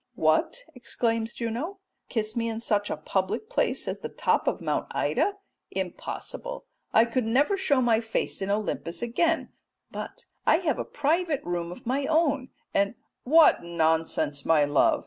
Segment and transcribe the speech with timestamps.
[0.15, 1.77] "What," exclaims Juno,
[2.09, 5.33] "kiss me in such a public place as the top of Mount Ida!
[5.69, 6.65] Impossible!
[6.91, 9.49] I could never show my face in Olympus again,
[9.91, 12.95] but I have a private room of my own and"
[13.25, 14.99] "What nonsense, my love!"